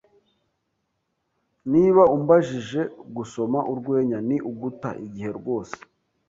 Niba 1.71 2.03
umbajije, 2.15 2.81
gusoma 3.15 3.59
urwenya 3.71 4.17
ni 4.27 4.37
uguta 4.49 4.89
igihe 5.05 5.29
rwose. 5.39 5.77